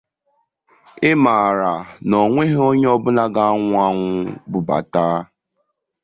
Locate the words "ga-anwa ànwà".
3.35-4.31